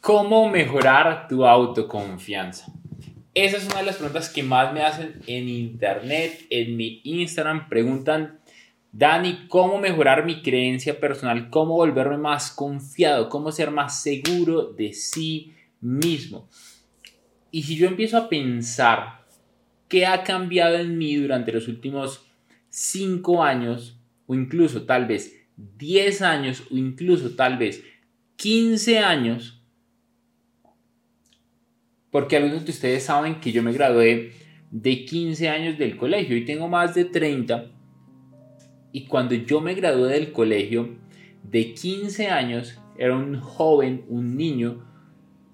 [0.00, 2.72] ¿Cómo mejorar tu autoconfianza?
[3.34, 7.68] Esa es una de las preguntas que más me hacen en internet, en mi Instagram.
[7.68, 8.40] Preguntan,
[8.92, 11.50] Dani, ¿cómo mejorar mi creencia personal?
[11.50, 13.28] ¿Cómo volverme más confiado?
[13.28, 15.52] ¿Cómo ser más seguro de sí
[15.82, 16.48] mismo?
[17.50, 19.26] Y si yo empiezo a pensar
[19.86, 22.24] qué ha cambiado en mí durante los últimos
[22.70, 27.84] 5 años, o incluso tal vez 10 años, o incluso tal vez
[28.36, 29.59] 15 años,
[32.10, 34.32] porque algunos de ustedes saben que yo me gradué
[34.70, 37.70] de 15 años del colegio y tengo más de 30.
[38.92, 40.96] Y cuando yo me gradué del colegio
[41.42, 44.84] de 15 años, era un joven, un niño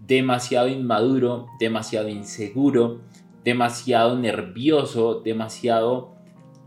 [0.06, 3.02] demasiado inmaduro, demasiado inseguro,
[3.44, 6.16] demasiado nervioso, demasiado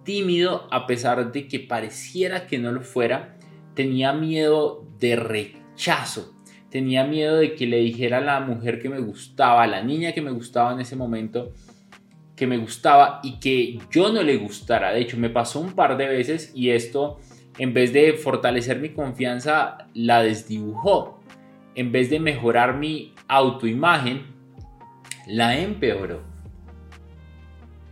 [0.04, 3.38] tímido, a pesar de que pareciera que no lo fuera,
[3.76, 6.34] tenía miedo de rechazo,
[6.70, 10.12] tenía miedo de que le dijera a la mujer que me gustaba, a la niña
[10.12, 11.54] que me gustaba en ese momento,
[12.36, 14.92] que me gustaba y que yo no le gustara.
[14.92, 17.20] De hecho, me pasó un par de veces y esto,
[17.58, 21.20] en vez de fortalecer mi confianza, la desdibujó.
[21.76, 24.24] En vez de mejorar mi autoimagen,
[25.28, 26.22] la empeoró.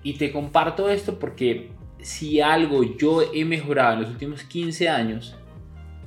[0.04, 5.36] Y te comparto esto porque si algo yo he mejorado en los últimos 15 años,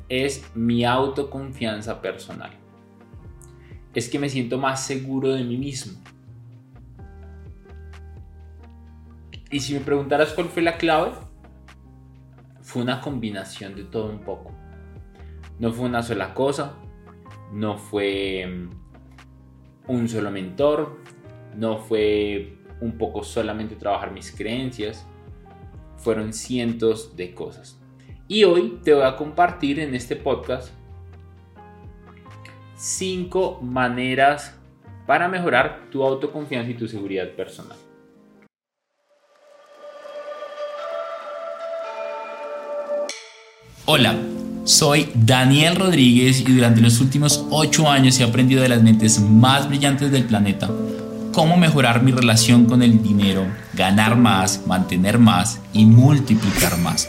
[0.08, 2.59] es mi autoconfianza personal
[3.94, 5.98] es que me siento más seguro de mí mismo.
[9.50, 11.10] Y si me preguntaras cuál fue la clave,
[12.62, 14.52] fue una combinación de todo un poco.
[15.58, 16.76] No fue una sola cosa,
[17.52, 20.98] no fue mm, un solo mentor,
[21.56, 25.04] no fue un poco solamente trabajar mis creencias,
[25.96, 27.80] fueron cientos de cosas.
[28.28, 30.72] Y hoy te voy a compartir en este podcast
[32.80, 34.54] cinco maneras
[35.06, 37.76] para mejorar tu autoconfianza y tu seguridad personal.
[43.84, 44.14] Hola,
[44.64, 49.68] soy Daniel Rodríguez y durante los últimos 8 años he aprendido de las mentes más
[49.68, 50.70] brillantes del planeta
[51.32, 57.08] cómo mejorar mi relación con el dinero, ganar más, mantener más y multiplicar más.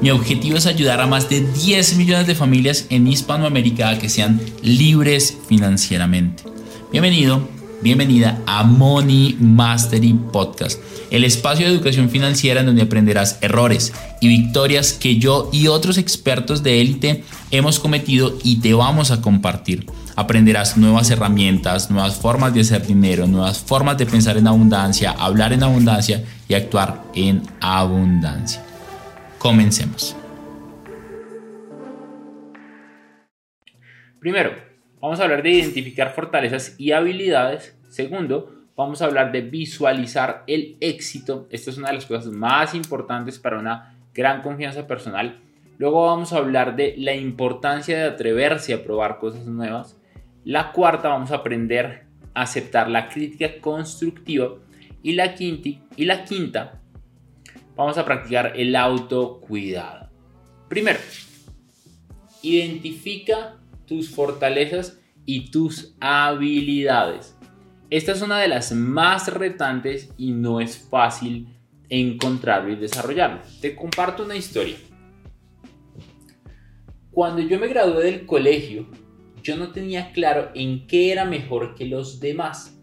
[0.00, 4.08] Mi objetivo es ayudar a más de 10 millones de familias en Hispanoamérica a que
[4.08, 6.42] sean libres financieramente.
[6.92, 7.48] Bienvenido,
[7.80, 14.28] bienvenida a Money Mastery Podcast, el espacio de educación financiera en donde aprenderás errores y
[14.28, 19.86] victorias que yo y otros expertos de élite hemos cometido y te vamos a compartir.
[20.16, 25.52] Aprenderás nuevas herramientas, nuevas formas de hacer dinero, nuevas formas de pensar en abundancia, hablar
[25.52, 28.63] en abundancia y actuar en abundancia.
[29.44, 30.16] Comencemos.
[34.18, 34.52] Primero,
[35.02, 37.76] vamos a hablar de identificar fortalezas y habilidades.
[37.90, 41.46] Segundo, vamos a hablar de visualizar el éxito.
[41.50, 45.40] Esta es una de las cosas más importantes para una gran confianza personal.
[45.76, 50.00] Luego vamos a hablar de la importancia de atreverse a probar cosas nuevas.
[50.46, 54.54] La cuarta, vamos a aprender a aceptar la crítica constructiva.
[55.02, 56.80] Y la quinta, y la quinta
[57.76, 60.10] vamos a practicar el autocuidado.
[60.68, 60.98] Primero,
[62.42, 67.36] identifica tus fortalezas y tus habilidades.
[67.90, 71.48] Esta es una de las más retantes y no es fácil
[71.88, 73.40] encontrarlo y desarrollarlo.
[73.60, 74.76] Te comparto una historia.
[77.10, 78.88] Cuando yo me gradué del colegio,
[79.42, 82.76] yo no tenía claro en qué era mejor que los demás.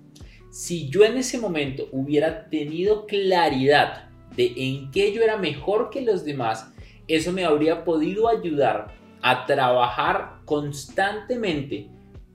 [0.52, 6.02] Si yo en ese momento hubiera tenido claridad de en qué yo era mejor que
[6.02, 6.72] los demás,
[7.08, 11.90] eso me habría podido ayudar a trabajar constantemente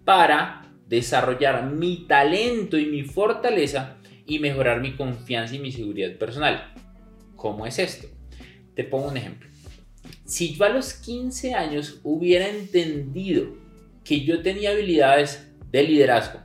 [0.05, 3.97] para desarrollar mi talento y mi fortaleza
[4.27, 6.73] y mejorar mi confianza y mi seguridad personal.
[7.37, 8.09] ¿Cómo es esto?
[8.75, 9.49] Te pongo un ejemplo.
[10.25, 13.57] Si yo a los 15 años hubiera entendido
[14.05, 16.41] que yo tenía habilidades de liderazgo,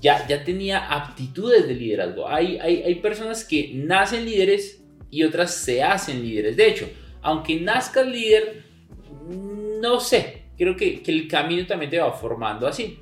[0.00, 2.28] ya, ya tenía aptitudes de liderazgo.
[2.28, 6.56] Hay, hay, hay personas que nacen líderes y otras se hacen líderes.
[6.56, 6.88] De hecho,
[7.22, 8.64] aunque nazcas líder,
[9.80, 13.00] no sé, creo que, que, el camino también te va formando así.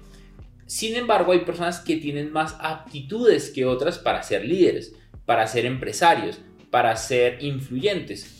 [0.66, 4.94] Sin embargo, hay personas que tienen más aptitudes que otras para ser líderes,
[5.24, 6.40] para ser empresarios,
[6.70, 8.32] para ser influyentes.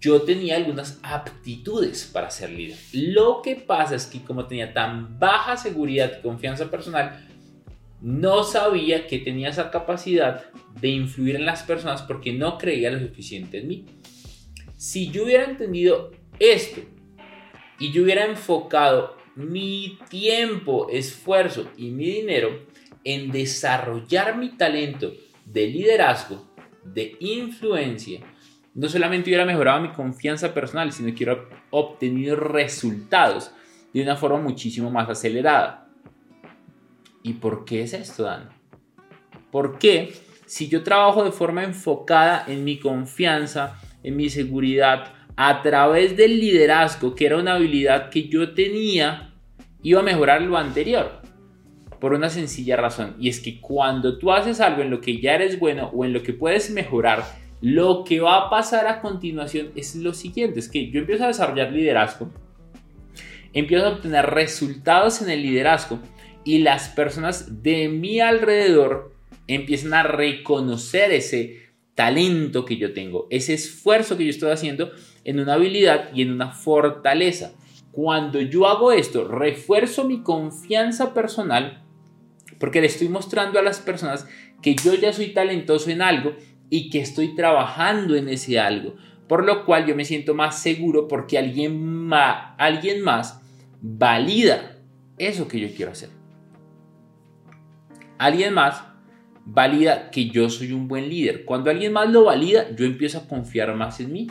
[0.00, 2.78] Yo tenía algunas aptitudes para ser líder.
[2.92, 7.29] Lo que pasa es que como tenía tan baja seguridad y confianza personal,
[8.00, 10.50] no sabía que tenía esa capacidad
[10.80, 13.86] de influir en las personas porque no creía lo suficiente en mí.
[14.76, 16.80] Si yo hubiera entendido esto
[17.78, 22.66] y yo hubiera enfocado mi tiempo, esfuerzo y mi dinero
[23.04, 25.12] en desarrollar mi talento
[25.44, 26.50] de liderazgo,
[26.84, 28.20] de influencia,
[28.74, 33.52] no solamente hubiera mejorado mi confianza personal, sino que hubiera obtenido resultados
[33.92, 35.89] de una forma muchísimo más acelerada.
[37.22, 38.48] ¿Y por qué es esto, Dan?
[39.50, 40.12] ¿Por qué
[40.46, 46.40] si yo trabajo de forma enfocada en mi confianza, en mi seguridad, a través del
[46.40, 49.34] liderazgo, que era una habilidad que yo tenía,
[49.82, 51.20] iba a mejorar lo anterior?
[52.00, 55.34] Por una sencilla razón, y es que cuando tú haces algo en lo que ya
[55.34, 57.24] eres bueno o en lo que puedes mejorar,
[57.60, 61.28] lo que va a pasar a continuación es lo siguiente, es que yo empiezo a
[61.28, 62.30] desarrollar liderazgo,
[63.52, 65.98] empiezo a obtener resultados en el liderazgo
[66.44, 69.14] y las personas de mi alrededor
[69.46, 74.90] empiezan a reconocer ese talento que yo tengo, ese esfuerzo que yo estoy haciendo
[75.24, 77.52] en una habilidad y en una fortaleza.
[77.92, 81.84] Cuando yo hago esto, refuerzo mi confianza personal
[82.60, 84.28] porque le estoy mostrando a las personas
[84.62, 86.34] que yo ya soy talentoso en algo
[86.68, 88.94] y que estoy trabajando en ese algo.
[89.26, 93.40] Por lo cual yo me siento más seguro porque alguien, alguien más
[93.80, 94.76] valida
[95.18, 96.19] eso que yo quiero hacer.
[98.20, 98.84] Alguien más
[99.46, 101.46] valida que yo soy un buen líder.
[101.46, 104.26] Cuando alguien más lo valida, yo empiezo a confiar más en mí.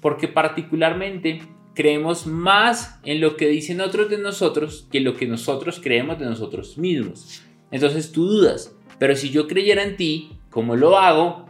[0.00, 1.42] Porque particularmente
[1.74, 6.24] creemos más en lo que dicen otros de nosotros que lo que nosotros creemos de
[6.24, 7.42] nosotros mismos.
[7.70, 11.44] Entonces tú dudas, pero si yo creyera en ti, como lo hago,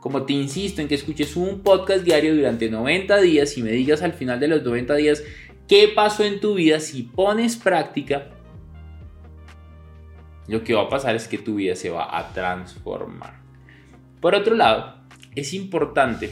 [0.00, 4.02] como te insisto en que escuches un podcast diario durante 90 días y me digas
[4.02, 5.22] al final de los 90 días
[5.68, 8.39] qué pasó en tu vida, si pones práctica,
[10.50, 13.40] lo que va a pasar es que tu vida se va a transformar.
[14.20, 14.96] Por otro lado,
[15.36, 16.30] es importante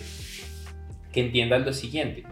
[1.12, 2.24] que entiendas lo siguiente,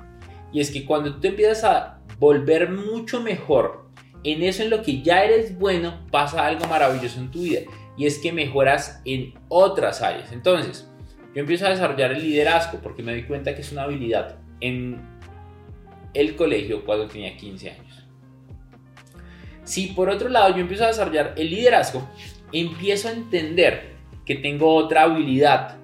[0.52, 3.86] y es que cuando tú empiezas a volver mucho mejor
[4.24, 7.60] en eso en lo que ya eres bueno, pasa algo maravilloso en tu vida,
[7.96, 10.32] y es que mejoras en otras áreas.
[10.32, 10.90] Entonces,
[11.34, 15.00] yo empiezo a desarrollar el liderazgo porque me doy cuenta que es una habilidad en
[16.14, 18.05] el colegio cuando tenía 15 años.
[19.66, 22.08] Si por otro lado yo empiezo a desarrollar el liderazgo,
[22.52, 25.76] empiezo a entender que tengo otra habilidad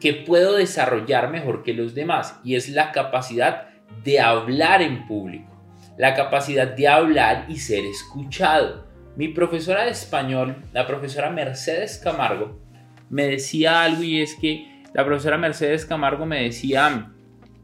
[0.00, 3.68] que puedo desarrollar mejor que los demás y es la capacidad
[4.02, 5.50] de hablar en público,
[5.98, 8.86] la capacidad de hablar y ser escuchado.
[9.16, 12.58] Mi profesora de español, la profesora Mercedes Camargo,
[13.10, 17.12] me decía algo y es que la profesora Mercedes Camargo me decía,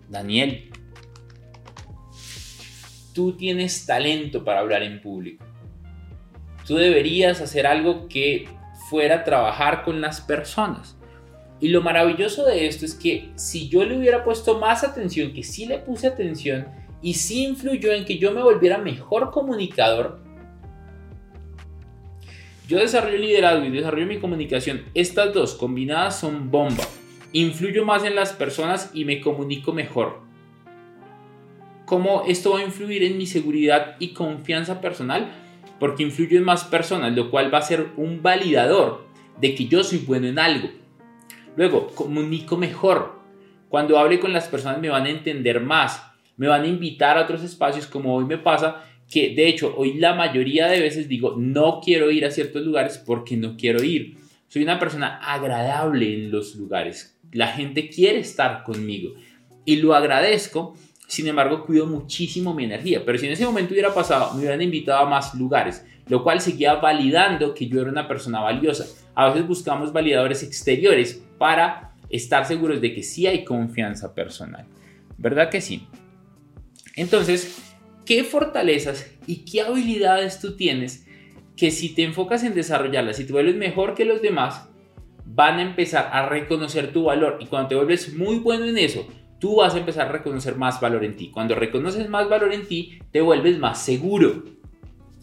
[0.08, 0.69] Daniel,
[3.12, 5.44] tú tienes talento para hablar en público.
[6.66, 8.48] Tú deberías hacer algo que
[8.88, 10.96] fuera trabajar con las personas.
[11.60, 15.42] Y lo maravilloso de esto es que si yo le hubiera puesto más atención, que
[15.42, 16.66] sí le puse atención
[17.02, 20.20] y sí influyó en que yo me volviera mejor comunicador,
[22.66, 24.84] yo desarrollo liderazgo y desarrollo mi comunicación.
[24.94, 26.84] Estas dos combinadas son bomba.
[27.32, 30.29] Influyo más en las personas y me comunico mejor.
[31.90, 35.32] ¿Cómo esto va a influir en mi seguridad y confianza personal?
[35.80, 39.08] Porque influyo en más personas, lo cual va a ser un validador
[39.40, 40.68] de que yo soy bueno en algo.
[41.56, 43.18] Luego, comunico mejor.
[43.68, 46.00] Cuando hable con las personas me van a entender más,
[46.36, 49.94] me van a invitar a otros espacios como hoy me pasa que de hecho hoy
[49.94, 54.16] la mayoría de veces digo no quiero ir a ciertos lugares porque no quiero ir.
[54.46, 57.18] Soy una persona agradable en los lugares.
[57.32, 59.14] La gente quiere estar conmigo
[59.64, 60.76] y lo agradezco.
[61.10, 63.02] Sin embargo, cuido muchísimo mi energía.
[63.04, 66.40] Pero si en ese momento hubiera pasado, me hubieran invitado a más lugares, lo cual
[66.40, 68.86] seguía validando que yo era una persona valiosa.
[69.16, 74.66] A veces buscamos validadores exteriores para estar seguros de que sí hay confianza personal.
[75.18, 75.84] ¿Verdad que sí?
[76.94, 77.60] Entonces,
[78.06, 81.08] qué fortalezas y qué habilidades tú tienes
[81.56, 84.68] que si te enfocas en desarrollarlas y te vuelves mejor que los demás,
[85.24, 87.38] van a empezar a reconocer tu valor.
[87.40, 89.08] Y cuando te vuelves muy bueno en eso,
[89.40, 91.30] tú vas a empezar a reconocer más valor en ti.
[91.30, 94.44] Cuando reconoces más valor en ti, te vuelves más seguro.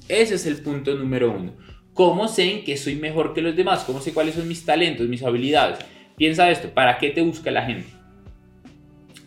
[0.10, 1.54] Ese es el punto número uno.
[1.94, 3.84] ¿Cómo sé en que soy mejor que los demás?
[3.84, 5.80] ¿Cómo sé cuáles son mis talentos, mis habilidades?
[6.18, 7.90] Piensa esto, ¿para qué te busca la gente?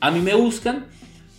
[0.01, 0.87] A mí me buscan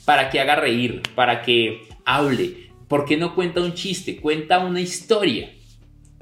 [0.05, 2.69] para que haga reír, para que hable.
[2.87, 4.17] ¿Por qué no cuenta un chiste?
[4.17, 5.51] Cuenta una historia.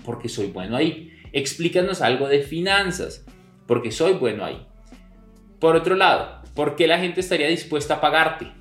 [0.03, 1.11] Porque soy bueno ahí.
[1.31, 3.25] Explícanos algo de finanzas.
[3.67, 4.65] Porque soy bueno ahí.
[5.59, 8.51] Por otro lado, ¿por qué la gente estaría dispuesta a pagarte?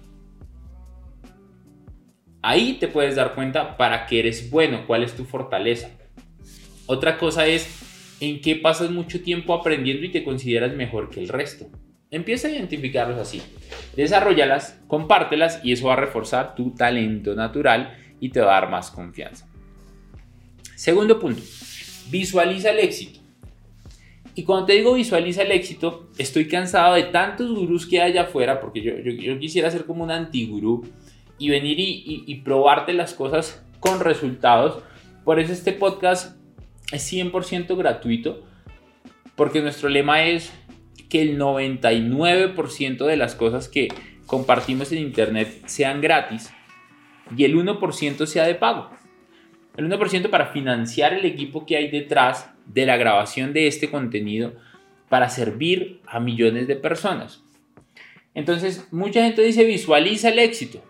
[2.42, 5.90] Ahí te puedes dar cuenta para qué eres bueno, cuál es tu fortaleza.
[6.86, 11.28] Otra cosa es en qué pasas mucho tiempo aprendiendo y te consideras mejor que el
[11.28, 11.66] resto.
[12.12, 13.42] Empieza a identificarlos así.
[13.96, 18.70] Desarrollalas, compártelas y eso va a reforzar tu talento natural y te va a dar
[18.70, 19.48] más confianza.
[20.76, 21.42] Segundo punto,
[22.12, 23.17] visualiza el éxito.
[24.38, 28.22] Y cuando te digo visualiza el éxito, estoy cansado de tantos gurús que hay allá
[28.22, 30.86] afuera, porque yo, yo, quisiera ser como un antigurú
[31.40, 34.80] y venir y, y probarte las cosas con resultados.
[35.24, 36.36] Por eso este podcast
[36.92, 38.44] es 100% gratuito,
[39.34, 40.52] porque nuestro lema es
[41.08, 43.88] que el 99% de las cosas que
[44.26, 46.52] compartimos en Internet sean gratis
[47.36, 48.88] y el 1% sea de pago.
[49.76, 54.54] El 1% para financiar el equipo que hay detrás de la grabación de este contenido
[55.08, 57.42] para servir a millones de personas.
[58.34, 60.82] Entonces, mucha gente dice visualiza el éxito,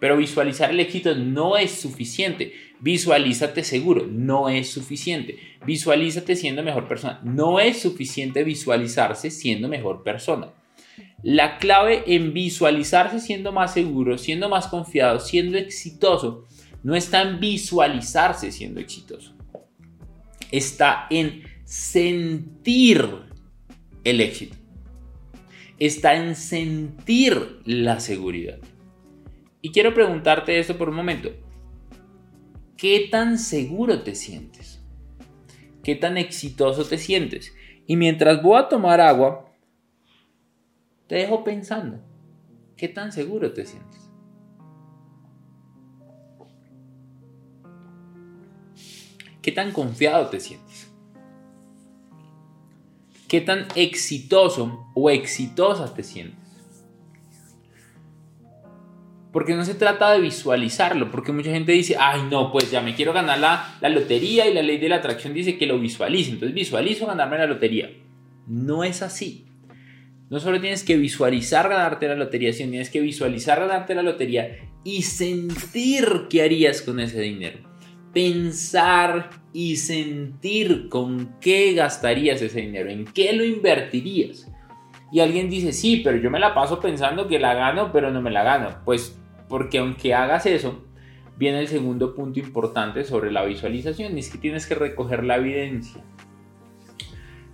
[0.00, 2.52] pero visualizar el éxito no es suficiente.
[2.80, 5.38] Visualízate seguro, no es suficiente.
[5.64, 10.48] Visualízate siendo mejor persona, no es suficiente visualizarse siendo mejor persona.
[11.22, 16.46] La clave en visualizarse siendo más seguro, siendo más confiado, siendo exitoso,
[16.82, 19.34] no está en visualizarse siendo exitoso.
[20.50, 23.06] Está en sentir
[24.04, 24.56] el éxito.
[25.78, 28.58] Está en sentir la seguridad.
[29.62, 31.30] Y quiero preguntarte esto por un momento.
[32.76, 34.82] ¿Qué tan seguro te sientes?
[35.82, 37.54] ¿Qué tan exitoso te sientes?
[37.86, 39.52] Y mientras voy a tomar agua,
[41.06, 42.00] te dejo pensando,
[42.76, 44.09] ¿qué tan seguro te sientes?
[49.50, 50.92] ¿Qué tan confiado te sientes?
[53.26, 56.38] ¿Qué tan exitoso o exitosa te sientes?
[59.32, 62.94] Porque no se trata de visualizarlo, porque mucha gente dice, ay no, pues ya me
[62.94, 66.30] quiero ganar la, la lotería y la ley de la atracción dice que lo visualice,
[66.30, 67.90] entonces visualizo ganarme la lotería.
[68.46, 69.46] No es así.
[70.28, 74.58] No solo tienes que visualizar ganarte la lotería, sino tienes que visualizar ganarte la lotería
[74.84, 77.69] y sentir qué harías con ese dinero.
[78.12, 84.50] Pensar y sentir con qué gastarías ese dinero, en qué lo invertirías.
[85.12, 88.22] Y alguien dice, sí, pero yo me la paso pensando que la gano, pero no
[88.22, 88.76] me la gano.
[88.84, 90.84] Pues porque aunque hagas eso,
[91.36, 96.04] viene el segundo punto importante sobre la visualización, es que tienes que recoger la evidencia.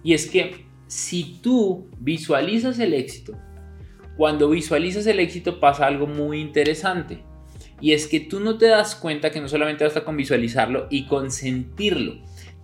[0.02, 3.38] Y es que si tú visualizas el éxito,
[4.16, 7.22] cuando visualizas el éxito pasa algo muy interesante.
[7.80, 11.06] Y es que tú no te das cuenta que no solamente basta con visualizarlo y
[11.06, 12.16] con sentirlo.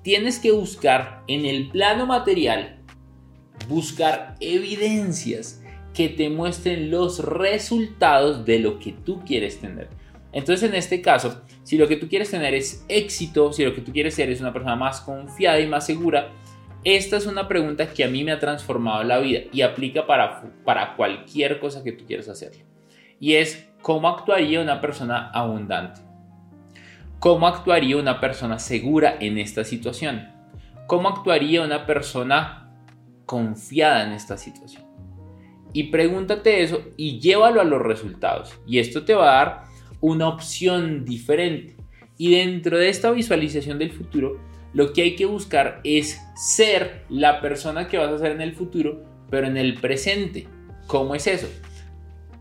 [0.02, 2.80] Tienes que buscar en el plano material,
[3.68, 5.62] buscar evidencias
[5.94, 9.88] que te muestren los resultados de lo que tú quieres tener.
[10.32, 13.82] Entonces en este caso, si lo que tú quieres tener es éxito, si lo que
[13.82, 16.32] tú quieres ser es una persona más confiada y más segura,
[16.84, 20.42] esta es una pregunta que a mí me ha transformado la vida y aplica para,
[20.64, 22.52] para cualquier cosa que tú quieras hacer.
[23.20, 26.00] Y es, ¿cómo actuaría una persona abundante?
[27.18, 30.28] ¿Cómo actuaría una persona segura en esta situación?
[30.86, 32.70] ¿Cómo actuaría una persona
[33.26, 34.84] confiada en esta situación?
[35.72, 38.58] Y pregúntate eso y llévalo a los resultados.
[38.66, 39.64] Y esto te va a dar
[40.00, 41.76] una opción diferente.
[42.18, 44.40] Y dentro de esta visualización del futuro,
[44.74, 48.54] lo que hay que buscar es ser la persona que vas a ser en el
[48.54, 50.46] futuro, pero en el presente.
[50.86, 51.48] ¿Cómo es eso?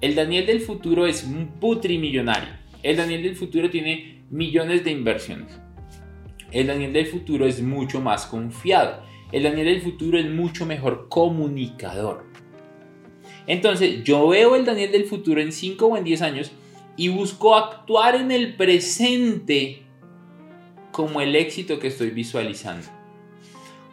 [0.02, 2.50] El Daniel del futuro es un putrimillonario.
[2.82, 5.60] El Daniel del futuro tiene millones de inversiones.
[6.52, 9.04] El Daniel del futuro es mucho más confiado.
[9.32, 12.26] El Daniel del futuro es mucho mejor comunicador.
[13.46, 16.52] Entonces, yo veo el Daniel del futuro en 5 o en 10 años
[16.98, 19.84] y busco actuar en el presente
[20.92, 22.88] como el éxito que estoy visualizando.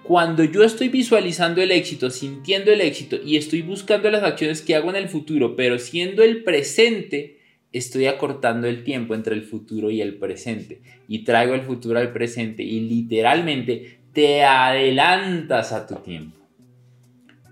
[0.09, 4.75] Cuando yo estoy visualizando el éxito, sintiendo el éxito y estoy buscando las acciones que
[4.75, 7.41] hago en el futuro, pero siendo el presente,
[7.73, 10.81] estoy acortando el tiempo entre el futuro y el presente.
[11.09, 16.38] Y traigo el futuro al presente y literalmente te adelantas a tu tiempo.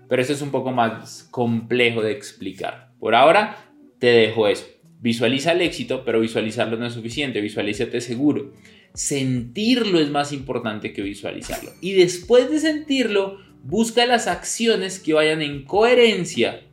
[0.09, 2.89] Pero eso es un poco más complejo de explicar.
[2.99, 3.55] Por ahora
[3.99, 4.65] te dejo eso.
[4.99, 7.39] Visualiza el éxito, pero visualizarlo no es suficiente.
[7.39, 8.51] Visualízate seguro
[8.97, 11.71] sentirlo es más importante que visualizarlo.
[11.81, 16.63] Y después de sentirlo, busca las acciones que vayan en coherencia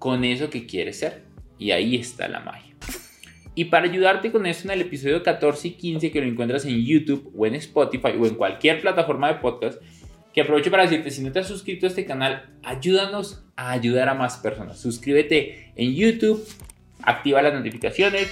[0.00, 1.22] con eso que quieres ser.
[1.56, 2.74] Y ahí está la magia.
[3.54, 6.84] Y para ayudarte con esto en el episodio 14 y 15 que lo encuentras en
[6.84, 9.80] YouTube o en Spotify o en cualquier plataforma de podcast,
[10.32, 14.08] que aprovecho para decirte, si no te has suscrito a este canal, ayúdanos a ayudar
[14.08, 14.80] a más personas.
[14.80, 16.44] Suscríbete en YouTube,
[17.00, 18.28] activa las notificaciones.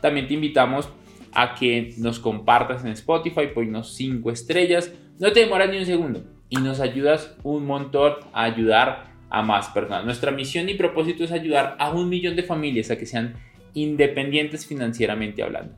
[0.00, 0.88] También te invitamos
[1.36, 4.90] a que nos compartas en Spotify, ponnos 5 estrellas.
[5.18, 9.68] No te demoras ni un segundo y nos ayudas un montón a ayudar a más
[9.68, 10.06] personas.
[10.06, 13.34] Nuestra misión y propósito es ayudar a un millón de familias a que sean
[13.74, 15.76] independientes financieramente hablando.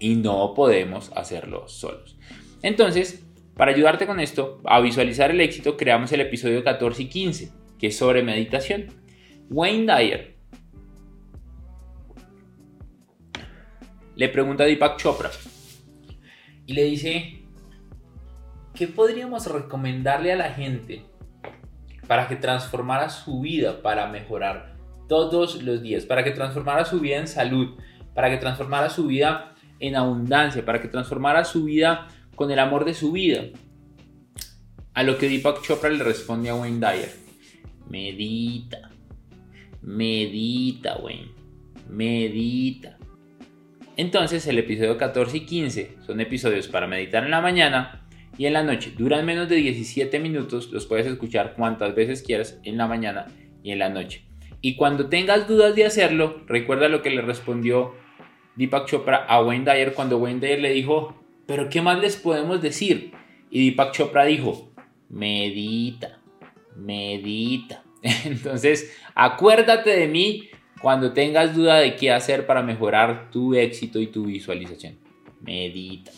[0.00, 2.16] y no podemos hacerlo solos.
[2.62, 3.26] Entonces,
[3.56, 7.88] para ayudarte con esto, a visualizar el éxito, creamos el episodio 14 y 15, que
[7.88, 8.86] es sobre meditación.
[9.50, 10.37] Wayne Dyer
[14.18, 15.30] le pregunta a Deepak Chopra
[16.66, 17.44] y le dice,
[18.74, 21.04] ¿qué podríamos recomendarle a la gente
[22.08, 24.76] para que transformara su vida para mejorar
[25.08, 27.78] todos los días, para que transformara su vida en salud,
[28.12, 32.84] para que transformara su vida en abundancia, para que transformara su vida con el amor
[32.84, 33.44] de su vida.
[34.94, 37.14] A lo que Deepak Chopra le responde a Wayne Dyer.
[37.88, 38.90] Medita.
[39.80, 41.30] Medita, Wayne.
[41.88, 42.97] Medita.
[43.98, 48.06] Entonces el episodio 14 y 15 son episodios para meditar en la mañana
[48.38, 48.92] y en la noche.
[48.96, 53.26] Duran menos de 17 minutos, los puedes escuchar cuantas veces quieras en la mañana
[53.64, 54.24] y en la noche.
[54.60, 57.96] Y cuando tengas dudas de hacerlo, recuerda lo que le respondió
[58.54, 62.62] Deepak Chopra a Wayne Dyer cuando Wayne Dyer le dijo, pero ¿qué más les podemos
[62.62, 63.10] decir?
[63.50, 64.70] Y Deepak Chopra dijo,
[65.08, 66.20] medita,
[66.76, 67.82] medita.
[68.24, 70.50] Entonces, acuérdate de mí
[70.80, 74.98] cuando tengas duda de qué hacer para mejorar tu éxito y tu visualización.
[75.40, 76.10] Medita.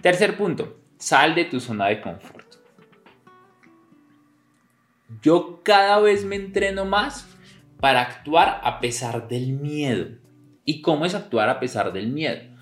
[0.00, 2.54] Tercer punto, sal de tu zona de confort.
[5.22, 7.28] Yo cada vez me entreno más
[7.80, 10.18] para actuar a pesar del miedo.
[10.64, 12.54] ¿Y cómo es actuar a pesar del miedo?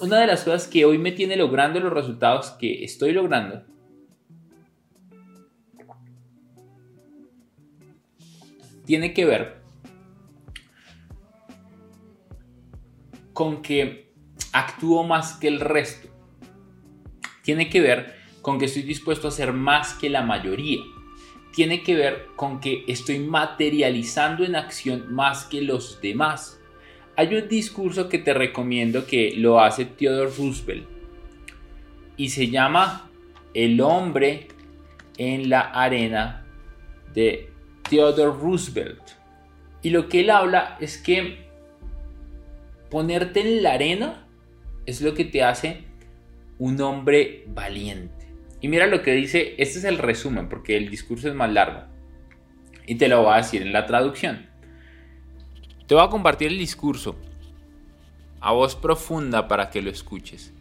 [0.00, 3.62] una de las cosas que hoy me tiene logrando los resultados que estoy logrando
[8.84, 9.61] tiene que ver
[13.42, 14.12] con que
[14.52, 16.06] actúo más que el resto.
[17.42, 20.80] Tiene que ver con que estoy dispuesto a hacer más que la mayoría.
[21.52, 26.60] Tiene que ver con que estoy materializando en acción más que los demás.
[27.16, 30.86] Hay un discurso que te recomiendo que lo hace Theodore Roosevelt
[32.16, 33.10] y se llama
[33.54, 34.46] El hombre
[35.18, 36.46] en la arena
[37.12, 37.50] de
[37.90, 39.02] Theodore Roosevelt.
[39.82, 41.50] Y lo que él habla es que
[42.92, 44.28] ponerte en la arena
[44.84, 45.84] es lo que te hace
[46.58, 48.28] un hombre valiente.
[48.60, 51.84] Y mira lo que dice, este es el resumen porque el discurso es más largo.
[52.86, 54.46] Y te lo voy a decir en la traducción.
[55.86, 57.16] Te voy a compartir el discurso
[58.40, 60.52] a voz profunda para que lo escuches.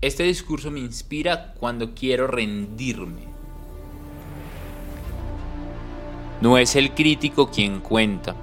[0.00, 3.26] Este discurso me inspira cuando quiero rendirme.
[6.40, 8.34] No es el crítico quien cuenta,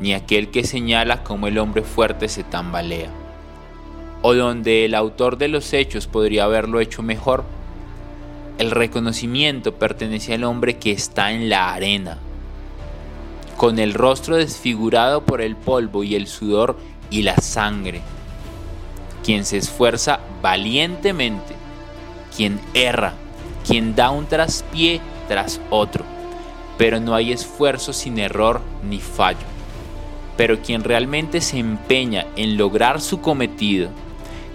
[0.00, 3.10] ni aquel que señala cómo el hombre fuerte se tambalea,
[4.22, 7.44] o donde el autor de los hechos podría haberlo hecho mejor.
[8.58, 12.18] El reconocimiento pertenece al hombre que está en la arena,
[13.56, 16.76] con el rostro desfigurado por el polvo y el sudor
[17.10, 18.00] y la sangre,
[19.24, 21.54] quien se esfuerza valientemente,
[22.36, 23.14] quien erra,
[23.66, 26.04] quien da un traspié tras otro,
[26.76, 29.53] pero no hay esfuerzo sin error ni fallo.
[30.36, 33.90] Pero quien realmente se empeña en lograr su cometido,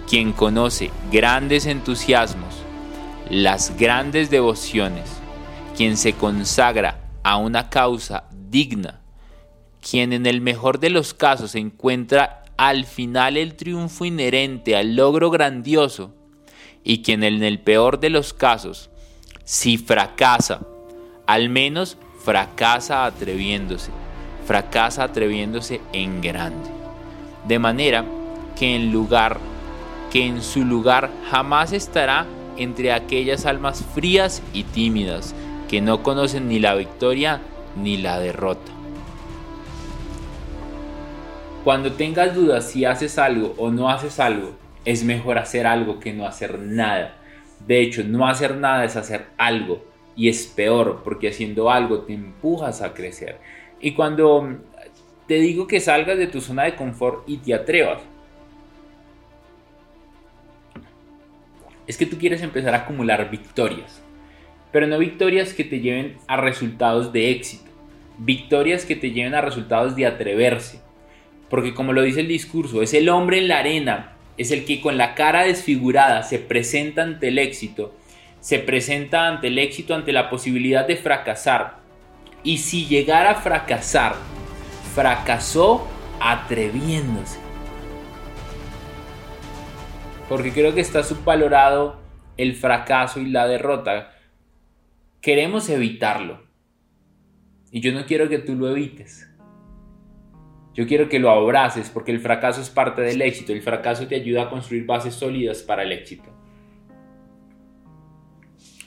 [0.08, 2.54] quien conoce grandes entusiasmos,
[3.30, 5.08] las grandes devociones,
[5.76, 9.00] quien se consagra a una causa digna,
[9.80, 15.30] quien en el mejor de los casos encuentra al final el triunfo inherente al logro
[15.30, 16.14] grandioso,
[16.84, 18.90] y quien en el peor de los casos,
[19.44, 20.60] si fracasa,
[21.26, 23.90] al menos fracasa atreviéndose,
[24.46, 26.70] fracasa atreviéndose en grande.
[27.46, 28.04] De manera
[28.56, 29.38] que en lugar
[30.10, 32.26] que en su lugar jamás estará
[32.56, 35.34] entre aquellas almas frías y tímidas
[35.68, 37.40] que no conocen ni la victoria
[37.76, 38.72] ni la derrota.
[41.64, 46.12] Cuando tengas dudas si haces algo o no haces algo, es mejor hacer algo que
[46.12, 47.16] no hacer nada.
[47.66, 49.84] De hecho, no hacer nada es hacer algo
[50.16, 53.38] y es peor porque haciendo algo te empujas a crecer.
[53.80, 54.58] Y cuando
[55.26, 58.02] te digo que salgas de tu zona de confort y te atrevas,
[61.86, 64.02] es que tú quieres empezar a acumular victorias
[64.72, 67.70] pero no victorias que te lleven a resultados de éxito,
[68.18, 70.80] victorias que te lleven a resultados de atreverse.
[71.48, 74.80] Porque como lo dice el discurso, es el hombre en la arena, es el que
[74.80, 77.94] con la cara desfigurada se presenta ante el éxito,
[78.38, 81.79] se presenta ante el éxito, ante la posibilidad de fracasar.
[82.42, 84.14] Y si llegara a fracasar,
[84.94, 85.86] fracasó
[86.20, 87.38] atreviéndose.
[90.28, 92.00] Porque creo que está subvalorado
[92.36, 94.12] el fracaso y la derrota
[95.20, 96.42] queremos evitarlo.
[97.70, 99.28] Y yo no quiero que tú lo evites.
[100.74, 103.52] Yo quiero que lo abraces porque el fracaso es parte del éxito.
[103.52, 106.30] El fracaso te ayuda a construir bases sólidas para el éxito.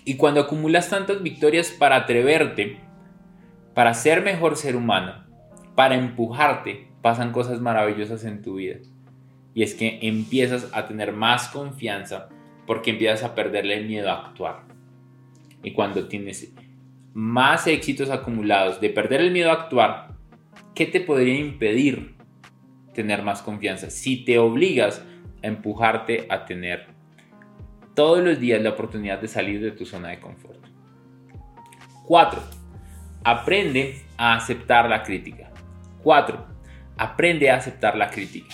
[0.06, 2.78] Y cuando acumulas tantas victorias para atreverte,
[3.74, 5.26] para ser mejor ser humano,
[5.76, 8.78] para empujarte, pasan cosas maravillosas en tu vida.
[9.54, 12.30] Y es que empiezas a tener más confianza
[12.66, 14.64] porque empiezas a perderle el miedo a actuar.
[15.64, 16.54] Y cuando tienes
[17.14, 20.16] más éxitos acumulados de perder el miedo a actuar,
[20.74, 22.16] ¿qué te podría impedir
[22.94, 23.90] tener más confianza?
[23.90, 25.04] Si te obligas
[25.44, 26.88] a empujarte a tener
[27.94, 30.60] todos los días la oportunidad de salir de tu zona de confort.
[32.06, 32.62] 4.
[33.24, 35.52] Aprende a aceptar la crítica.
[36.04, 36.46] 4.
[36.98, 38.54] Aprende a aceptar la crítica.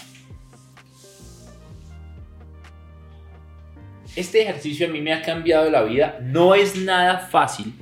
[4.16, 6.20] Este ejercicio a mí me ha cambiado la vida.
[6.22, 7.74] No es nada fácil,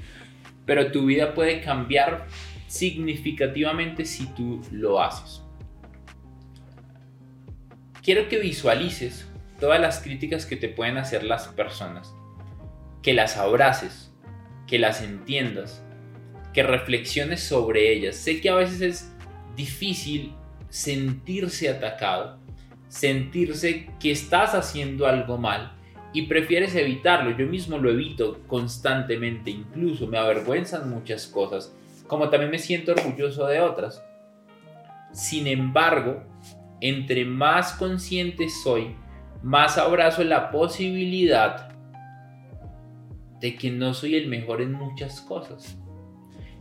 [0.65, 2.27] pero tu vida puede cambiar
[2.67, 5.41] significativamente si tú lo haces.
[8.03, 9.27] Quiero que visualices
[9.59, 12.13] todas las críticas que te pueden hacer las personas,
[13.01, 14.13] que las abraces,
[14.67, 15.83] que las entiendas,
[16.57, 18.15] que reflexiones sobre ellas.
[18.15, 19.15] Sé que a veces es
[19.55, 20.33] difícil
[20.69, 22.39] sentirse atacado,
[22.87, 25.73] sentirse que estás haciendo algo mal
[26.13, 27.37] y prefieres evitarlo.
[27.37, 31.75] Yo mismo lo evito constantemente, incluso me avergüenzan muchas cosas,
[32.07, 34.03] como también me siento orgulloso de otras.
[35.13, 36.23] Sin embargo,
[36.81, 38.95] entre más consciente soy,
[39.43, 41.69] más abrazo la posibilidad
[43.41, 45.77] de que no soy el mejor en muchas cosas.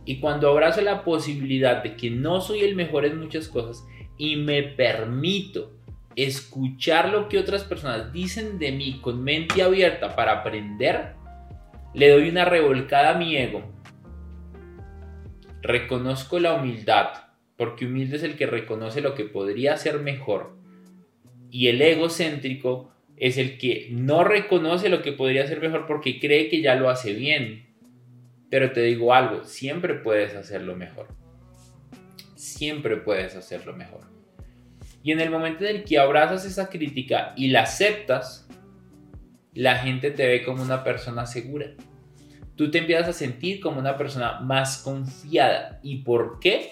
[0.07, 3.85] Y cuando abrazo la posibilidad de que no soy el mejor en muchas cosas
[4.17, 5.73] y me permito
[6.15, 11.13] escuchar lo que otras personas dicen de mí con mente abierta para aprender,
[11.93, 13.61] le doy una revolcada a mi ego.
[15.61, 17.09] Reconozco la humildad,
[17.55, 20.57] porque humilde es el que reconoce lo que podría ser mejor
[21.51, 26.49] y el egocéntrico es el que no reconoce lo que podría ser mejor porque cree
[26.49, 27.66] que ya lo hace bien.
[28.49, 31.07] Pero te digo algo, siempre puedes hacerlo mejor.
[32.35, 34.01] Siempre puedes hacerlo mejor.
[35.03, 38.47] Y en el momento en el que abrazas esa crítica y la aceptas,
[39.53, 41.67] la gente te ve como una persona segura.
[42.55, 45.79] Tú te empiezas a sentir como una persona más confiada.
[45.83, 46.71] ¿Y por qué?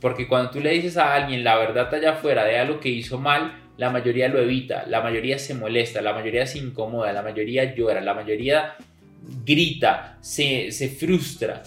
[0.00, 3.18] Porque cuando tú le dices a alguien la verdad allá afuera de algo que hizo
[3.18, 7.74] mal, la mayoría lo evita, la mayoría se molesta, la mayoría se incomoda, la mayoría
[7.74, 8.76] llora, la mayoría
[9.44, 11.62] grita, se, se frustra.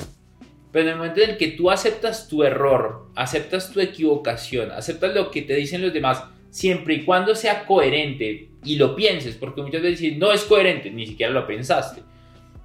[0.72, 5.14] Pero en el momento en el que tú aceptas tu error, aceptas tu equivocación, aceptas
[5.14, 9.62] lo que te dicen los demás, siempre y cuando sea coherente y lo pienses, porque
[9.62, 12.04] muchas veces dicen, no es coherente, ni siquiera lo pensaste.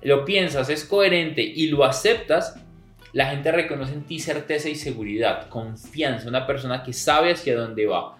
[0.02, 2.60] Lo piensas, es coherente y lo aceptas,
[3.12, 7.86] la gente reconoce en ti certeza y seguridad, confianza, una persona que sabe hacia dónde
[7.86, 8.15] va.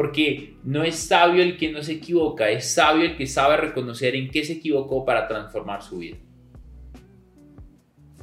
[0.00, 4.16] Porque no es sabio el que no se equivoca, es sabio el que sabe reconocer
[4.16, 6.16] en qué se equivocó para transformar su vida.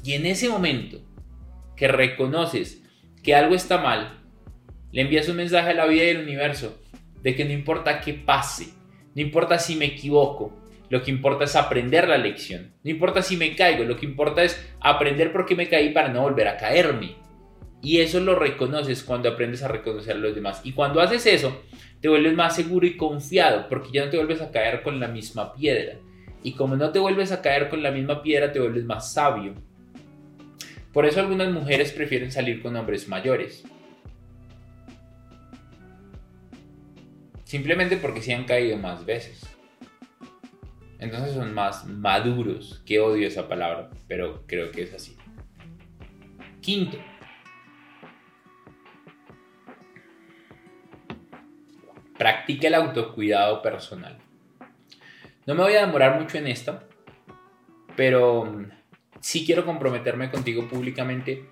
[0.03, 0.97] Y en ese momento
[1.75, 2.81] que reconoces
[3.21, 4.23] que algo está mal,
[4.91, 6.81] le envías un mensaje a la vida y al universo
[7.21, 8.69] de que no importa qué pase,
[9.13, 10.59] no importa si me equivoco,
[10.89, 12.73] lo que importa es aprender la lección.
[12.83, 16.09] No importa si me caigo, lo que importa es aprender por qué me caí para
[16.09, 17.17] no volver a caerme.
[17.81, 20.61] Y eso lo reconoces cuando aprendes a reconocer a los demás.
[20.63, 21.63] Y cuando haces eso,
[22.01, 25.07] te vuelves más seguro y confiado, porque ya no te vuelves a caer con la
[25.07, 25.97] misma piedra.
[26.43, 29.53] Y como no te vuelves a caer con la misma piedra, te vuelves más sabio.
[30.93, 33.63] Por eso algunas mujeres prefieren salir con hombres mayores.
[37.43, 39.41] Simplemente porque se han caído más veces.
[40.99, 45.15] Entonces son más maduros, que odio esa palabra, pero creo que es así.
[46.61, 46.97] Quinto.
[52.17, 54.17] Practica el autocuidado personal.
[55.45, 56.79] No me voy a demorar mucho en esto,
[57.95, 58.69] pero mm,
[59.21, 61.45] sí quiero comprometerme contigo públicamente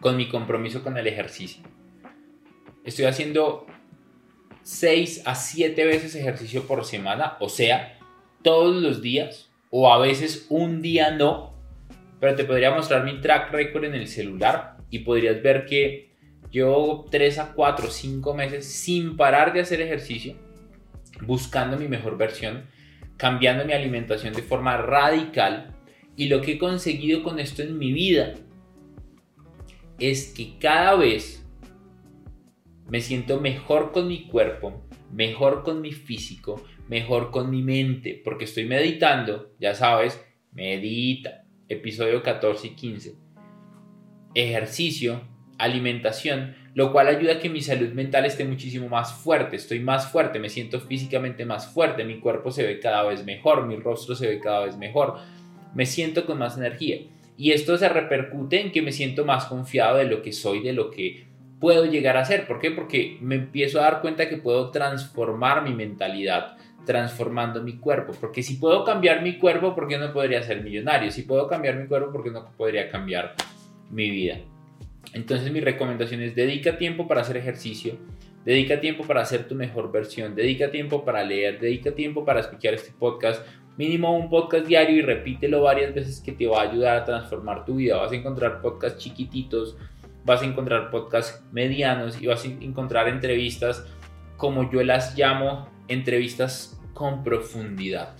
[0.00, 1.62] con mi compromiso con el ejercicio.
[2.84, 3.66] Estoy haciendo
[4.62, 7.98] 6 a 7 veces ejercicio por semana, o sea,
[8.42, 11.54] todos los días o a veces un día no,
[12.20, 16.13] pero te podría mostrar mi track record en el celular y podrías ver que
[16.54, 20.36] llevo 3 a 4, 5 meses sin parar de hacer ejercicio,
[21.26, 22.66] buscando mi mejor versión,
[23.16, 25.74] cambiando mi alimentación de forma radical
[26.14, 28.34] y lo que he conseguido con esto en mi vida
[29.98, 31.44] es que cada vez
[32.88, 38.44] me siento mejor con mi cuerpo, mejor con mi físico, mejor con mi mente, porque
[38.44, 43.16] estoy meditando, ya sabes, medita, episodio 14 y 15.
[44.34, 49.80] Ejercicio, alimentación, lo cual ayuda a que mi salud mental esté muchísimo más fuerte, estoy
[49.80, 53.76] más fuerte, me siento físicamente más fuerte, mi cuerpo se ve cada vez mejor, mi
[53.76, 55.18] rostro se ve cada vez mejor,
[55.74, 56.98] me siento con más energía.
[57.36, 60.72] Y esto se repercute en que me siento más confiado de lo que soy, de
[60.72, 61.26] lo que
[61.60, 62.46] puedo llegar a ser.
[62.46, 62.70] ¿Por qué?
[62.70, 68.12] Porque me empiezo a dar cuenta que puedo transformar mi mentalidad transformando mi cuerpo.
[68.20, 71.10] Porque si puedo cambiar mi cuerpo, ¿por qué no podría ser millonario?
[71.10, 73.34] Si puedo cambiar mi cuerpo, ¿por qué no podría cambiar
[73.90, 74.38] mi vida?
[75.12, 77.96] Entonces mi recomendación es dedica tiempo para hacer ejercicio,
[78.44, 82.74] dedica tiempo para hacer tu mejor versión, dedica tiempo para leer, dedica tiempo para escuchar
[82.74, 86.96] este podcast, mínimo un podcast diario y repítelo varias veces que te va a ayudar
[86.96, 87.96] a transformar tu vida.
[87.96, 89.76] Vas a encontrar podcasts chiquititos,
[90.24, 93.86] vas a encontrar podcasts medianos y vas a encontrar entrevistas
[94.36, 98.14] como yo las llamo entrevistas con profundidad,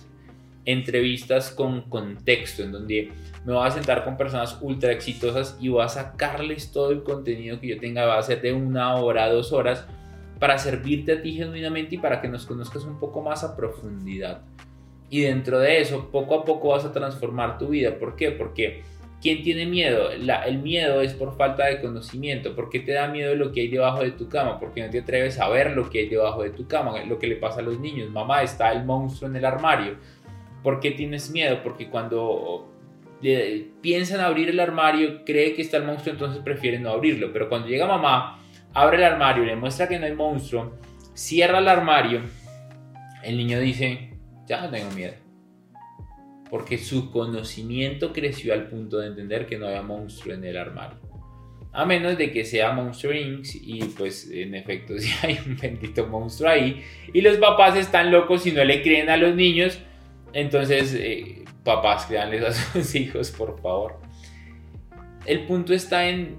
[0.65, 3.11] entrevistas con contexto, en donde
[3.45, 7.59] me voy a sentar con personas ultra exitosas y voy a sacarles todo el contenido
[7.59, 9.85] que yo tenga, va a ser de una hora, dos horas,
[10.39, 14.41] para servirte a ti genuinamente y para que nos conozcas un poco más a profundidad.
[15.09, 17.97] Y dentro de eso, poco a poco vas a transformar tu vida.
[17.99, 18.31] ¿Por qué?
[18.31, 18.83] Porque
[19.21, 20.09] ¿quién tiene miedo?
[20.11, 22.55] el miedo es por falta de conocimiento.
[22.55, 24.59] ¿Por qué te da miedo lo que hay debajo de tu cama?
[24.59, 27.03] Porque no te atreves a ver lo que hay debajo de tu cama.
[27.05, 28.09] Lo que le pasa a los niños.
[28.09, 29.95] Mamá, está el monstruo en el armario.
[30.65, 31.61] ¿Por qué tienes miedo?
[31.61, 32.73] Porque cuando
[33.81, 37.31] piensan abrir el armario, cree que está el monstruo, entonces prefieren no abrirlo.
[37.31, 40.73] Pero cuando llega mamá, abre el armario, le muestra que no hay monstruo,
[41.13, 42.21] cierra el armario,
[43.23, 44.09] el niño dice,
[44.47, 45.13] ya no tengo miedo.
[46.49, 50.97] Porque su conocimiento creció al punto de entender que no había monstruo en el armario.
[51.73, 53.45] A menos de que sea Monster Inc.
[53.61, 56.83] Y pues en efecto si hay un bendito monstruo ahí.
[57.13, 59.79] Y los papás están locos y no le creen a los niños.
[60.35, 64.01] Entonces, eh, papás, créanles a sus hijos, por favor.
[65.25, 66.35] El punto está en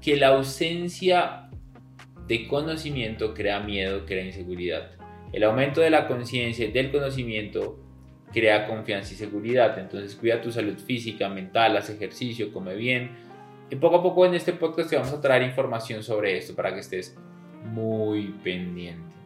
[0.00, 1.48] que la ausencia
[2.26, 4.90] de conocimiento crea miedo, crea inseguridad.
[5.32, 7.78] El aumento de la conciencia y del conocimiento
[8.32, 9.78] crea confianza y seguridad.
[9.78, 13.12] Entonces cuida tu salud física, mental, haz ejercicio, come bien.
[13.70, 16.74] Y poco a poco en este podcast te vamos a traer información sobre esto para
[16.74, 17.16] que estés
[17.64, 19.17] muy pendiente.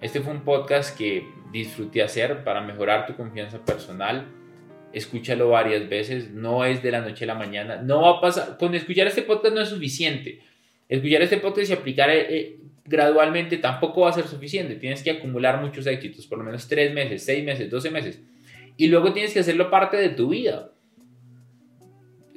[0.00, 4.28] Este fue un podcast que disfruté hacer para mejorar tu confianza personal.
[4.94, 7.76] Escúchalo varias veces, no es de la noche a la mañana.
[7.82, 10.40] No va a pasar, con escuchar este podcast no es suficiente.
[10.88, 14.74] Escuchar este podcast y aplicar eh, eh, gradualmente tampoco va a ser suficiente.
[14.76, 18.20] Tienes que acumular muchos éxitos, por lo menos 3 meses, 6 meses, 12 meses.
[18.78, 20.70] Y luego tienes que hacerlo parte de tu vida.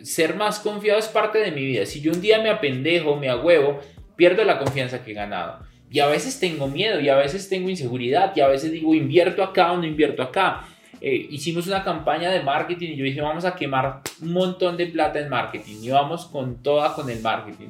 [0.01, 1.85] Ser más confiado es parte de mi vida.
[1.85, 3.79] Si yo un día me apendejo, me agüevo,
[4.17, 5.65] pierdo la confianza que he ganado.
[5.93, 9.43] Y a veces tengo miedo, y a veces tengo inseguridad, y a veces digo, invierto
[9.43, 10.67] acá o no invierto acá.
[10.99, 14.87] Eh, hicimos una campaña de marketing y yo dije, vamos a quemar un montón de
[14.87, 15.83] plata en marketing.
[15.83, 17.67] Y vamos con toda con el marketing.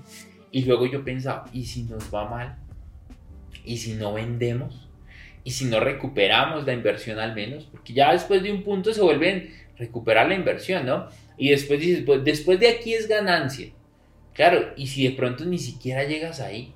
[0.52, 2.56] Y luego yo pensaba, ¿y si nos va mal?
[3.66, 4.88] ¿Y si no vendemos?
[5.44, 7.66] ¿Y si no recuperamos la inversión al menos?
[7.66, 11.10] Porque ya después de un punto se vuelven recuperar la inversión, ¿no?
[11.38, 13.68] Y después dices, pues después de aquí es ganancia.
[14.34, 16.74] Claro, y si de pronto ni siquiera llegas ahí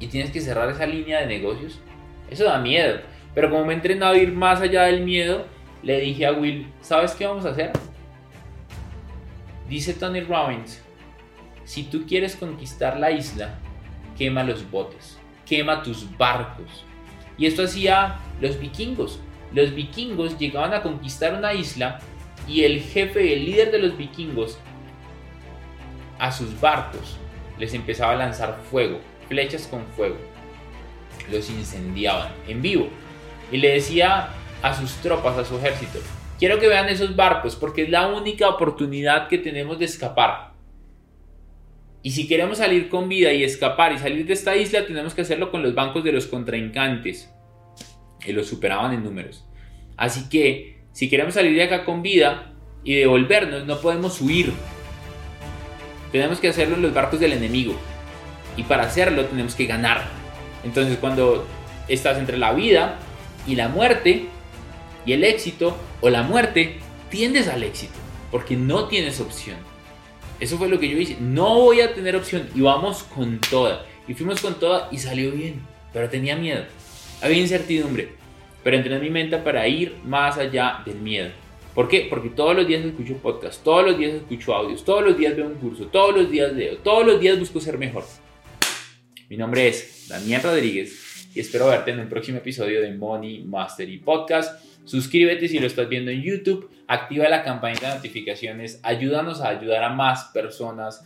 [0.00, 1.78] y tienes que cerrar esa línea de negocios,
[2.28, 3.00] eso da miedo.
[3.34, 5.46] Pero como me he entrenado a ir más allá del miedo,
[5.82, 7.70] le dije a Will, ¿sabes qué vamos a hacer?
[9.68, 10.82] Dice Tony Robbins,
[11.64, 13.54] si tú quieres conquistar la isla,
[14.18, 16.84] quema los botes quema tus barcos.
[17.36, 19.18] Y esto hacía los vikingos.
[19.52, 21.98] Los vikingos llegaban a conquistar una isla
[22.46, 24.58] y el jefe, el líder de los vikingos,
[26.20, 27.16] a sus barcos
[27.58, 30.16] les empezaba a lanzar fuego, flechas con fuego.
[31.30, 32.88] Los incendiaban en vivo.
[33.50, 36.00] Y le decía a sus tropas, a su ejército,
[36.38, 40.50] quiero que vean esos barcos porque es la única oportunidad que tenemos de escapar.
[42.02, 45.20] Y si queremos salir con vida y escapar y salir de esta isla, tenemos que
[45.20, 47.32] hacerlo con los bancos de los contraincantes,
[48.18, 49.46] que los superaban en números.
[49.96, 54.52] Así que, si queremos salir de acá con vida y devolvernos, no podemos huir.
[56.10, 57.76] Tenemos que hacerlo en los barcos del enemigo.
[58.56, 60.08] Y para hacerlo tenemos que ganar.
[60.64, 61.46] Entonces cuando
[61.88, 62.98] estás entre la vida
[63.46, 64.26] y la muerte,
[65.06, 66.78] y el éxito o la muerte,
[67.10, 67.94] tiendes al éxito,
[68.30, 69.56] porque no tienes opción.
[70.38, 71.16] Eso fue lo que yo hice.
[71.20, 73.84] No voy a tener opción y vamos con toda.
[74.08, 75.60] Y fuimos con toda y salió bien,
[75.92, 76.64] pero tenía miedo.
[77.22, 78.12] Había incertidumbre,
[78.64, 81.30] pero entrené mi mente para ir más allá del miedo.
[81.74, 82.06] ¿Por qué?
[82.10, 85.46] Porque todos los días escucho podcast, todos los días escucho audios, todos los días veo
[85.46, 88.04] un curso, todos los días leo, todos los días busco ser mejor.
[89.30, 93.98] Mi nombre es Daniel Rodríguez y espero verte en un próximo episodio de Money Mastery
[93.98, 94.60] Podcast.
[94.84, 99.84] Suscríbete si lo estás viendo en YouTube, activa la campanita de notificaciones, ayúdanos a ayudar
[99.84, 101.04] a más personas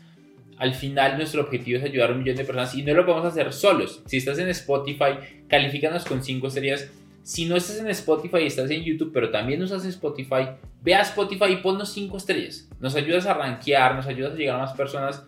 [0.57, 3.27] al final nuestro objetivo es ayudar a un millón de personas y no lo podemos
[3.27, 4.03] hacer solos.
[4.07, 6.89] Si estás en Spotify, califícanos con 5 estrellas.
[7.25, 10.49] Si no estás en Spotify y estás en YouTube, pero también usas Spotify,
[10.83, 12.69] ve a Spotify y ponnos 5 estrellas.
[12.81, 15.25] Nos ayudas a rankear, nos ayudas a llegar a más personas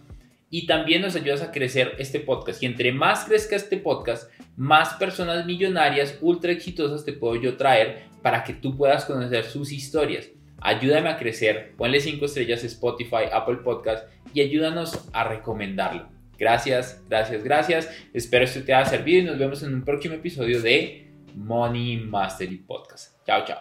[0.51, 2.63] y también nos ayudas a crecer este podcast.
[2.63, 8.05] Y entre más crezca este podcast, más personas millonarias, ultra exitosas te puedo yo traer
[8.23, 10.29] para que tú puedas conocer sus historias.
[10.61, 16.09] Ayúdame a crecer, ponle 5 estrellas Spotify, Apple Podcast y ayúdanos a recomendarlo.
[16.39, 17.91] Gracias, gracias, gracias.
[18.13, 22.57] Espero esto te haya servido y nos vemos en un próximo episodio de Money Mastery
[22.59, 23.15] Podcast.
[23.27, 23.61] Chao, chao.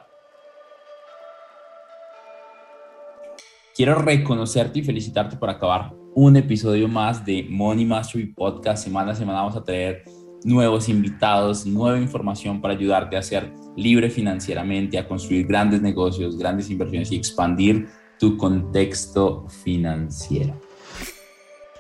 [3.75, 8.85] Quiero reconocerte y felicitarte por acabar un episodio más de Money Mastery Podcast.
[8.85, 10.05] Semana a semana vamos a traer
[10.45, 16.69] nuevos invitados, nueva información para ayudarte a ser libre financieramente, a construir grandes negocios, grandes
[16.69, 20.57] inversiones y expandir tu contexto financiero.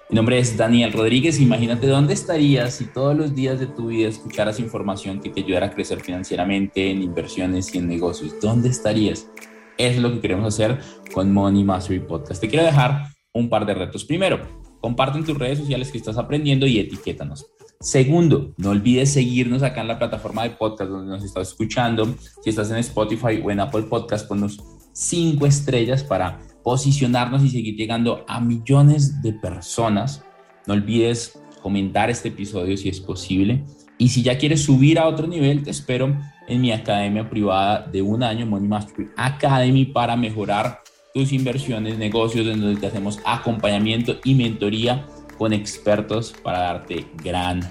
[0.09, 1.39] Mi nombre es Daniel Rodríguez.
[1.39, 5.67] Imagínate dónde estarías si todos los días de tu vida escucharas información que te ayudara
[5.67, 8.35] a crecer financieramente en inversiones y en negocios.
[8.41, 9.29] ¿Dónde estarías?
[9.77, 10.77] Es lo que queremos hacer
[11.13, 12.41] con Money Mastery Podcast.
[12.41, 14.05] Te quiero dejar un par de retos.
[14.05, 14.41] Primero,
[14.81, 17.45] comparte en tus redes sociales que estás aprendiendo y etiquétanos.
[17.79, 22.15] Segundo, no olvides seguirnos acá en la plataforma de podcast donde nos estás escuchando.
[22.41, 27.75] Si estás en Spotify o en Apple Podcast, ponnos cinco estrellas para posicionarnos y seguir
[27.75, 30.23] llegando a millones de personas.
[30.65, 33.65] No olvides comentar este episodio si es posible.
[33.97, 36.17] Y si ya quieres subir a otro nivel, te espero
[36.47, 40.81] en mi academia privada de un año, Money Mastery Academy, para mejorar
[41.15, 47.61] tus inversiones, negocios, en donde te hacemos acompañamiento y mentoría con expertos para darte gran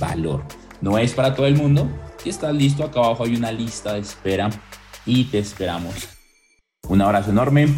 [0.00, 0.42] valor.
[0.80, 1.88] No es para todo el mundo.
[2.16, 4.50] Si estás listo, acá abajo hay una lista de espera
[5.06, 6.08] y te esperamos.
[6.88, 7.68] Un abrazo enorme.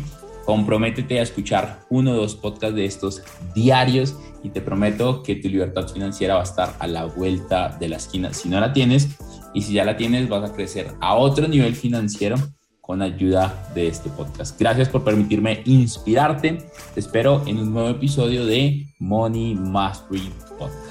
[0.46, 3.22] Comprométete a escuchar uno o dos podcasts de estos
[3.54, 7.90] diarios y te prometo que tu libertad financiera va a estar a la vuelta de
[7.90, 8.33] la esquina.
[8.33, 9.18] Si no la tienes
[9.52, 12.37] y si ya la tienes, vas a crecer a otro nivel financiero
[12.90, 14.59] con ayuda de este podcast.
[14.59, 16.59] Gracias por permitirme inspirarte.
[16.92, 20.89] Te espero en un nuevo episodio de Money Mastery Podcast.